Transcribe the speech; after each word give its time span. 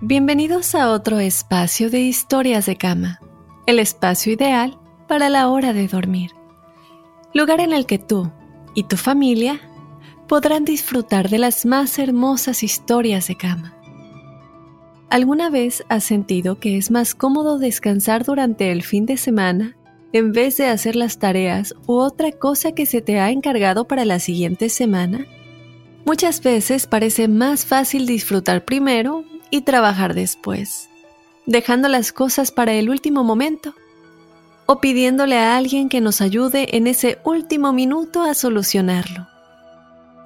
Bienvenidos 0.00 0.74
a 0.74 0.90
otro 0.90 1.18
espacio 1.18 1.90
de 1.90 2.00
historias 2.00 2.66
de 2.66 2.76
cama, 2.76 3.20
el 3.66 3.78
espacio 3.78 4.32
ideal 4.32 4.78
para 5.06 5.28
la 5.28 5.48
hora 5.48 5.72
de 5.72 5.88
dormir. 5.88 6.30
Lugar 7.34 7.60
en 7.60 7.72
el 7.72 7.86
que 7.86 7.98
tú 7.98 8.32
y 8.74 8.84
tu 8.84 8.96
familia 8.96 9.60
podrán 10.26 10.64
disfrutar 10.64 11.28
de 11.28 11.38
las 11.38 11.66
más 11.66 11.98
hermosas 11.98 12.62
historias 12.62 13.28
de 13.28 13.36
cama. 13.36 13.74
¿Alguna 15.10 15.50
vez 15.50 15.84
has 15.88 16.04
sentido 16.04 16.60
que 16.60 16.76
es 16.76 16.90
más 16.90 17.14
cómodo 17.14 17.58
descansar 17.58 18.24
durante 18.24 18.70
el 18.70 18.82
fin 18.82 19.06
de 19.06 19.16
semana 19.16 19.76
en 20.12 20.32
vez 20.32 20.56
de 20.56 20.66
hacer 20.66 20.96
las 20.96 21.18
tareas 21.18 21.74
u 21.86 21.94
otra 21.98 22.32
cosa 22.32 22.72
que 22.72 22.86
se 22.86 23.00
te 23.00 23.20
ha 23.20 23.30
encargado 23.30 23.86
para 23.86 24.04
la 24.04 24.18
siguiente 24.18 24.68
semana? 24.68 25.26
Muchas 26.04 26.42
veces 26.42 26.86
parece 26.86 27.28
más 27.28 27.64
fácil 27.64 28.06
disfrutar 28.06 28.64
primero 28.64 29.24
y 29.50 29.62
trabajar 29.62 30.14
después, 30.14 30.88
dejando 31.46 31.88
las 31.88 32.12
cosas 32.12 32.50
para 32.50 32.72
el 32.72 32.90
último 32.90 33.22
momento 33.22 33.74
o 34.66 34.80
pidiéndole 34.80 35.36
a 35.36 35.56
alguien 35.56 35.88
que 35.88 36.00
nos 36.00 36.20
ayude 36.20 36.76
en 36.76 36.86
ese 36.86 37.18
último 37.24 37.72
minuto 37.72 38.22
a 38.22 38.34
solucionarlo. 38.34 39.26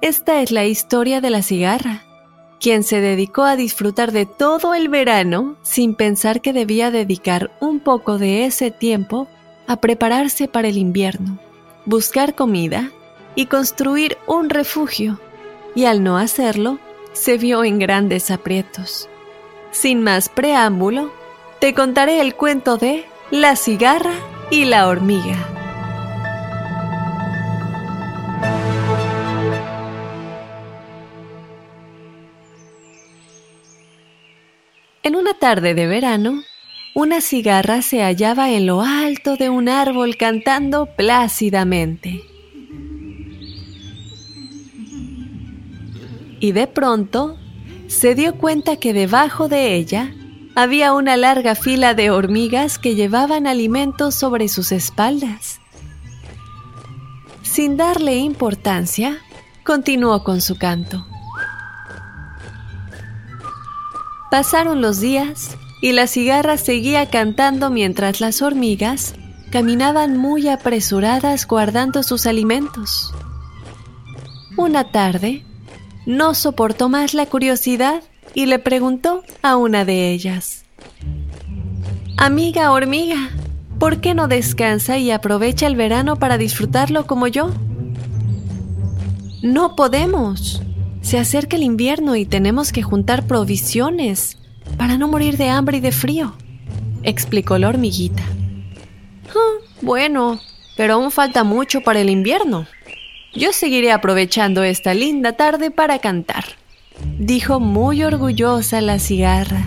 Esta 0.01 0.41
es 0.41 0.51
la 0.51 0.65
historia 0.65 1.19
de 1.19 1.31
la 1.31 1.41
cigarra, 1.41 2.03
quien 2.59 2.83
se 2.83 3.01
dedicó 3.01 3.41
a 3.41 3.55
disfrutar 3.55 4.11
de 4.11 4.27
todo 4.27 4.75
el 4.75 4.87
verano 4.87 5.57
sin 5.63 5.95
pensar 5.95 6.41
que 6.41 6.53
debía 6.53 6.91
dedicar 6.91 7.51
un 7.59 7.79
poco 7.79 8.19
de 8.19 8.45
ese 8.45 8.69
tiempo 8.69 9.27
a 9.67 9.77
prepararse 9.77 10.47
para 10.47 10.67
el 10.67 10.77
invierno, 10.77 11.39
buscar 11.85 12.35
comida 12.35 12.91
y 13.35 13.47
construir 13.47 14.17
un 14.27 14.49
refugio, 14.49 15.19
y 15.75 15.85
al 15.85 16.03
no 16.03 16.17
hacerlo, 16.17 16.79
se 17.13 17.37
vio 17.37 17.63
en 17.63 17.79
grandes 17.79 18.31
aprietos. 18.31 19.09
Sin 19.71 20.03
más 20.03 20.29
preámbulo, 20.29 21.11
te 21.59 21.73
contaré 21.73 22.21
el 22.21 22.35
cuento 22.35 22.77
de 22.77 23.05
La 23.31 23.55
cigarra 23.55 24.13
y 24.51 24.65
la 24.65 24.87
hormiga. 24.87 25.35
En 35.03 35.15
una 35.15 35.33
tarde 35.35 35.73
de 35.75 35.87
verano, 35.87 36.43
una 36.95 37.19
cigarra 37.19 37.81
se 37.81 38.01
hallaba 38.01 38.51
en 38.51 38.65
lo 38.65 38.81
alto 38.81 39.35
de 39.35 39.49
un 39.49 39.67
árbol 39.67 40.15
cantando 40.15 40.85
plácidamente. 40.85 42.23
Y 46.39 46.53
de 46.53 46.67
pronto 46.67 47.37
se 47.87 48.15
dio 48.15 48.37
cuenta 48.37 48.77
que 48.77 48.93
debajo 48.93 49.49
de 49.49 49.75
ella 49.75 50.13
había 50.55 50.93
una 50.93 51.17
larga 51.17 51.55
fila 51.55 51.95
de 51.95 52.11
hormigas 52.11 52.79
que 52.79 52.95
llevaban 52.95 53.45
alimentos 53.45 54.15
sobre 54.15 54.47
sus 54.47 54.71
espaldas. 54.71 55.59
Sin 57.41 57.75
darle 57.75 58.15
importancia, 58.15 59.17
continuó 59.65 60.23
con 60.23 60.39
su 60.39 60.57
canto. 60.57 61.05
Pasaron 64.31 64.81
los 64.81 65.01
días 65.01 65.57
y 65.85 65.91
la 65.91 66.07
cigarra 66.07 66.57
seguía 66.57 67.11
cantando 67.11 67.69
mientras 67.69 68.19
las 68.19 68.41
hormigas 68.41 69.13
caminaban 69.51 70.17
muy 70.17 70.49
apresuradas 70.49 71.45
guardando 71.45 72.01
sus 72.01 72.25
alimentos. 72.25 73.13
Una 74.57 74.85
tarde, 74.85 75.45
no 76.07 76.33
soportó 76.33 76.89
más 76.89 77.13
la 77.13 77.27
curiosidad 77.27 78.01
y 78.33 78.47
le 78.47 78.57
preguntó 78.57 79.21
a 79.43 79.57
una 79.57 79.85
de 79.85 80.09
ellas. 80.09 80.65
Amiga 82.17 82.71
hormiga, 82.71 83.29
¿por 83.77 84.01
qué 84.01 84.15
no 84.15 84.27
descansa 84.27 84.97
y 84.97 85.11
aprovecha 85.11 85.67
el 85.67 85.75
verano 85.75 86.15
para 86.15 86.39
disfrutarlo 86.39 87.05
como 87.05 87.27
yo? 87.27 87.51
No 89.43 89.75
podemos. 89.75 90.63
Se 91.03 91.19
acerca 91.19 91.57
el 91.57 91.61
invierno 91.61 92.15
y 92.15 92.25
tenemos 92.25 92.71
que 92.71 92.81
juntar 92.81 93.27
provisiones 93.27 94.39
para 94.77 94.97
no 94.97 95.07
morir 95.07 95.37
de 95.37 95.49
hambre 95.49 95.77
y 95.77 95.79
de 95.81 95.91
frío, 95.91 96.35
explicó 97.03 97.57
la 97.57 97.69
hormiguita. 97.69 98.23
Ah, 99.29 99.63
bueno, 99.81 100.39
pero 100.77 100.95
aún 100.95 101.11
falta 101.11 101.43
mucho 101.43 101.81
para 101.81 101.99
el 102.01 102.09
invierno. 102.09 102.67
Yo 103.33 103.51
seguiré 103.51 103.91
aprovechando 103.91 104.63
esta 104.63 104.93
linda 104.93 105.33
tarde 105.33 105.71
para 105.71 105.99
cantar, 105.99 106.45
dijo 107.19 107.59
muy 107.59 108.03
orgullosa 108.03 108.81
la 108.81 108.99
cigarra. 108.99 109.65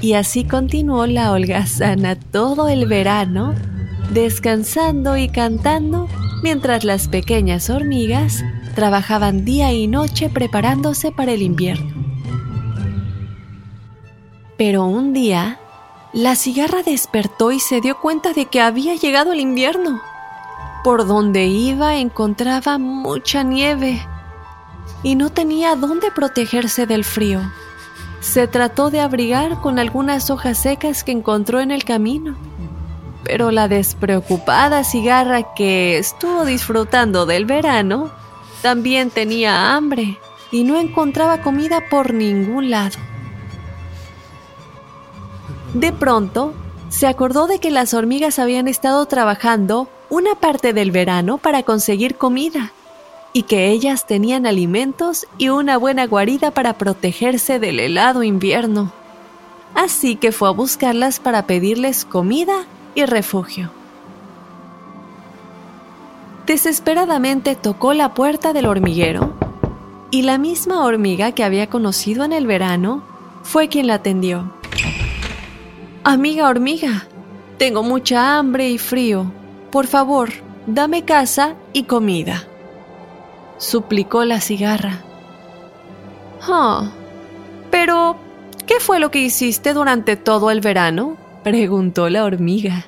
Y 0.00 0.12
así 0.12 0.44
continuó 0.44 1.06
la 1.06 1.32
holgazana 1.32 2.14
todo 2.14 2.68
el 2.68 2.86
verano, 2.86 3.54
descansando 4.12 5.16
y 5.16 5.28
cantando 5.28 6.08
mientras 6.42 6.84
las 6.84 7.08
pequeñas 7.08 7.68
hormigas 7.68 8.44
trabajaban 8.76 9.44
día 9.44 9.72
y 9.72 9.88
noche 9.88 10.30
preparándose 10.30 11.10
para 11.10 11.32
el 11.32 11.42
invierno. 11.42 11.97
Pero 14.58 14.86
un 14.86 15.12
día, 15.12 15.60
la 16.12 16.34
cigarra 16.34 16.82
despertó 16.82 17.52
y 17.52 17.60
se 17.60 17.80
dio 17.80 18.00
cuenta 18.00 18.32
de 18.32 18.46
que 18.46 18.60
había 18.60 18.96
llegado 18.96 19.32
el 19.32 19.38
invierno. 19.38 20.02
Por 20.82 21.06
donde 21.06 21.46
iba 21.46 21.94
encontraba 21.98 22.76
mucha 22.76 23.44
nieve 23.44 24.04
y 25.04 25.14
no 25.14 25.30
tenía 25.30 25.76
dónde 25.76 26.10
protegerse 26.10 26.86
del 26.86 27.04
frío. 27.04 27.40
Se 28.18 28.48
trató 28.48 28.90
de 28.90 29.00
abrigar 29.00 29.60
con 29.60 29.78
algunas 29.78 30.28
hojas 30.28 30.58
secas 30.58 31.04
que 31.04 31.12
encontró 31.12 31.60
en 31.60 31.70
el 31.70 31.84
camino. 31.84 32.36
Pero 33.22 33.52
la 33.52 33.68
despreocupada 33.68 34.82
cigarra 34.82 35.54
que 35.54 35.98
estuvo 35.98 36.44
disfrutando 36.44 37.26
del 37.26 37.44
verano 37.44 38.10
también 38.60 39.10
tenía 39.10 39.76
hambre 39.76 40.18
y 40.50 40.64
no 40.64 40.80
encontraba 40.80 41.42
comida 41.42 41.84
por 41.88 42.12
ningún 42.12 42.70
lado. 42.70 42.98
De 45.74 45.92
pronto, 45.92 46.54
se 46.88 47.06
acordó 47.06 47.46
de 47.46 47.58
que 47.58 47.70
las 47.70 47.92
hormigas 47.92 48.38
habían 48.38 48.68
estado 48.68 49.04
trabajando 49.06 49.88
una 50.08 50.34
parte 50.34 50.72
del 50.72 50.90
verano 50.90 51.38
para 51.38 51.62
conseguir 51.62 52.16
comida 52.16 52.72
y 53.34 53.42
que 53.42 53.68
ellas 53.68 54.06
tenían 54.06 54.46
alimentos 54.46 55.26
y 55.36 55.50
una 55.50 55.76
buena 55.76 56.06
guarida 56.06 56.50
para 56.50 56.78
protegerse 56.78 57.58
del 57.58 57.78
helado 57.80 58.22
invierno. 58.22 58.90
Así 59.74 60.16
que 60.16 60.32
fue 60.32 60.48
a 60.48 60.52
buscarlas 60.52 61.20
para 61.20 61.46
pedirles 61.46 62.06
comida 62.06 62.64
y 62.94 63.04
refugio. 63.04 63.70
Desesperadamente 66.46 67.54
tocó 67.54 67.92
la 67.92 68.14
puerta 68.14 68.54
del 68.54 68.64
hormiguero 68.64 69.34
y 70.10 70.22
la 70.22 70.38
misma 70.38 70.82
hormiga 70.82 71.32
que 71.32 71.44
había 71.44 71.68
conocido 71.68 72.24
en 72.24 72.32
el 72.32 72.46
verano 72.46 73.02
fue 73.42 73.68
quien 73.68 73.86
la 73.86 73.94
atendió. 73.94 74.57
Amiga 76.10 76.48
hormiga, 76.48 77.06
tengo 77.58 77.82
mucha 77.82 78.38
hambre 78.38 78.70
y 78.70 78.78
frío. 78.78 79.30
por 79.70 79.86
favor, 79.86 80.30
dame 80.66 81.04
casa 81.04 81.54
y 81.74 81.82
comida. 81.82 82.44
Suplicó 83.58 84.24
la 84.24 84.40
cigarra. 84.40 85.02
Ah, 86.40 86.90
pero, 87.70 88.16
¿qué 88.66 88.80
fue 88.80 89.00
lo 89.00 89.10
que 89.10 89.18
hiciste 89.18 89.74
durante 89.74 90.16
todo 90.16 90.50
el 90.50 90.62
verano? 90.62 91.18
preguntó 91.44 92.08
la 92.08 92.24
hormiga. 92.24 92.86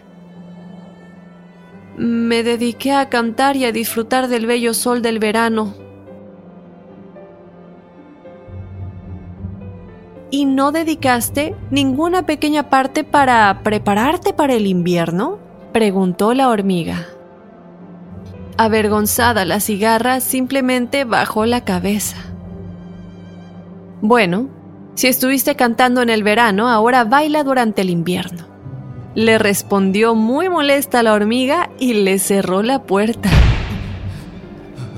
Me 1.99 2.43
dediqué 2.43 2.93
a 2.93 3.11
cantar 3.11 3.55
y 3.55 3.67
a 3.67 3.73
disfrutar 3.73 4.29
del 4.29 4.47
bello 4.47 4.73
sol 4.73 5.03
del 5.03 5.19
verano. 5.19 5.75
¿Y 10.31 10.45
no 10.45 10.71
dedicaste 10.71 11.57
ninguna 11.71 12.25
pequeña 12.25 12.71
parte 12.71 13.03
para 13.03 13.63
prepararte 13.65 14.33
para 14.33 14.55
el 14.55 14.67
invierno? 14.67 15.39
preguntó 15.73 16.35
la 16.35 16.49
hormiga. 16.49 17.07
Avergonzada 18.57 19.45
la 19.45 19.59
cigarra 19.59 20.21
simplemente 20.21 21.05
bajó 21.05 21.47
la 21.47 21.65
cabeza. 21.65 22.17
Bueno, 24.03 24.49
si 24.95 25.09
estuviste 25.09 25.57
cantando 25.57 26.03
en 26.03 26.11
el 26.11 26.23
verano, 26.23 26.69
ahora 26.69 27.05
baila 27.05 27.43
durante 27.43 27.83
el 27.83 27.91
invierno. 27.91 28.45
Le 29.15 29.39
respondió 29.39 30.15
muy 30.15 30.49
molesta 30.49 31.03
la 31.03 31.15
hormiga 31.15 31.71
y 31.79 31.95
le 31.95 32.19
cerró 32.19 32.63
la 32.63 32.83
puerta. 32.83 33.31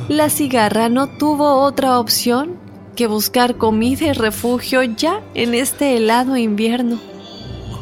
La 0.08 0.28
cigarra 0.28 0.90
no 0.90 1.06
tuvo 1.06 1.62
otra 1.62 1.98
opción 1.98 2.58
que 2.94 3.06
buscar 3.06 3.56
comida 3.56 4.06
y 4.06 4.12
refugio 4.12 4.82
ya 4.82 5.20
en 5.34 5.54
este 5.54 5.96
helado 5.96 6.36
invierno. 6.36 6.98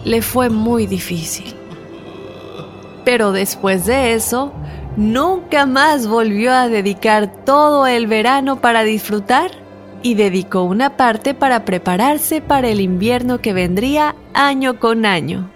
Le 0.05 0.23
fue 0.23 0.51
muy 0.51 0.87
difícil. 0.87 1.55
Pero 3.05 3.33
después 3.33 3.87
de 3.87 4.15
eso, 4.15 4.53
nunca 4.97 5.67
más 5.67 6.07
volvió 6.07 6.53
a 6.53 6.69
dedicar 6.69 7.45
todo 7.45 7.87
el 7.87 8.07
verano 8.07 8.61
para 8.61 8.83
disfrutar 8.85 9.51
y 10.03 10.15
dedicó 10.15 10.63
una 10.63 10.97
parte 10.97 11.35
para 11.35 11.65
prepararse 11.65 12.41
para 12.41 12.69
el 12.69 12.81
invierno 12.81 13.41
que 13.41 13.53
vendría 13.53 14.15
año 14.33 14.79
con 14.79 15.05
año. 15.05 15.51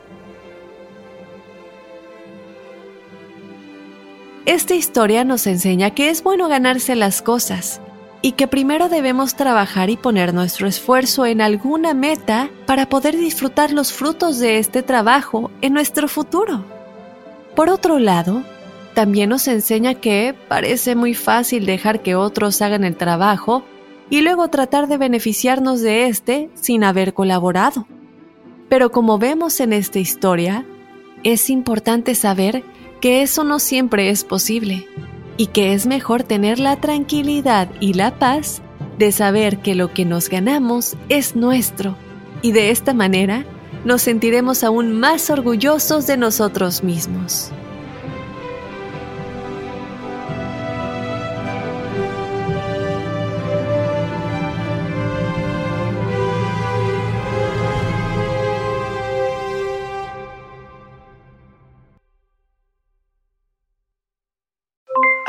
Esta 4.47 4.75
historia 4.75 5.25
nos 5.25 5.47
enseña 5.47 5.91
que 5.91 6.11
es 6.11 6.23
bueno 6.23 6.49
ganarse 6.49 6.95
las 6.95 7.23
cosas 7.23 7.81
y 8.25 8.33
que 8.33 8.49
primero 8.49 8.89
debemos 8.89 9.35
trabajar 9.35 9.91
y 9.91 9.99
poner 9.99 10.33
nuestro 10.33 10.67
esfuerzo 10.67 11.27
en 11.27 11.43
alguna 11.43 11.93
meta 11.93 12.49
para 12.65 12.89
poder 12.89 13.15
disfrutar 13.19 13.71
los 13.71 13.93
frutos 13.93 14.39
de 14.39 14.57
este 14.57 14.83
trabajo 14.83 15.51
en 15.61 15.75
nuestro 15.75 16.09
futuro. 16.09 16.65
Por 17.55 17.69
otro 17.69 17.99
lado, 17.99 18.43
también 18.95 19.29
nos 19.29 19.47
enseña 19.47 19.93
que 19.93 20.35
parece 20.49 20.95
muy 20.95 21.13
fácil 21.13 21.67
dejar 21.67 22.01
que 22.01 22.15
otros 22.15 22.63
hagan 22.63 22.85
el 22.85 22.97
trabajo 22.97 23.63
y 24.09 24.23
luego 24.23 24.49
tratar 24.49 24.89
de 24.89 24.97
beneficiarnos 24.97 25.83
de 25.83 26.07
este 26.07 26.49
sin 26.55 26.83
haber 26.83 27.13
colaborado. 27.13 27.87
Pero 28.71 28.91
como 28.91 29.19
vemos 29.19 29.61
en 29.61 29.75
esta 29.75 29.99
historia, 29.99 30.65
es 31.25 31.51
importante 31.51 32.15
saber 32.15 32.65
que 33.03 33.21
eso 33.21 33.45
no 33.45 33.59
siempre 33.59 34.09
es 34.09 34.25
posible 34.25 34.89
y 35.37 35.47
que 35.47 35.73
es 35.73 35.87
mejor 35.87 36.23
tener 36.23 36.59
la 36.59 36.77
tranquilidad 36.81 37.69
y 37.81 37.95
la 37.95 38.19
paz 38.19 38.63
de 38.99 39.13
saber 39.13 39.59
que 39.59 39.75
lo 39.75 39.93
que 39.93 40.05
nos 40.05 40.29
ganamos 40.29 40.97
es 41.09 41.35
nuestro 41.35 41.97
y 42.43 42.53
de 42.53 42.71
esta 42.71 42.95
manera 42.95 43.45
nos 43.85 44.03
sentiremos 44.03 44.65
aún 44.65 44.93
más 44.93 45.31
orgullosos 45.31 46.07
de 46.07 46.17
nosotros 46.17 46.83
mismos. 46.83 47.51